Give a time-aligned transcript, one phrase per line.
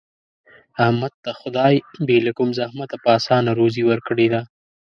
[0.85, 1.75] احمد ته خدای
[2.07, 4.41] بې له کوم زحمته په اسانه روزي ورکړې ده.